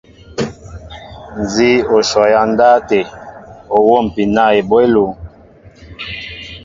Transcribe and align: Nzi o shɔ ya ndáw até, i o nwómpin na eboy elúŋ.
Nzi 1.41 1.71
o 1.95 1.97
shɔ 2.09 2.21
ya 2.33 2.41
ndáw 2.51 2.73
até, 2.77 2.99
i 3.07 3.11
o 3.75 3.77
nwómpin 3.83 4.29
na 4.35 4.43
eboy 4.59 4.83
elúŋ. 4.87 5.11